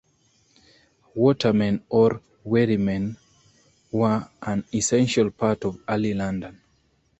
[1.13, 3.17] Watermen or wherrymen
[3.91, 6.59] were an essential part of early London.